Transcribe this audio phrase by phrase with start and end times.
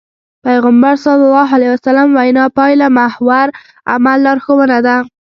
[0.45, 1.05] پيغمبر ص
[2.17, 3.47] وينا پايلهمحور
[3.93, 4.97] عمل لارښوونه ده.